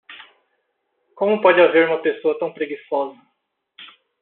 Como 1.17 1.41
pode 1.43 1.61
haver 1.63 1.85
uma 1.87 2.01
pessoa 2.01 2.35
tão 2.39 2.51
preguiçosa? 2.51 3.19